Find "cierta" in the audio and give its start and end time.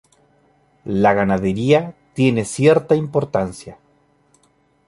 2.43-2.95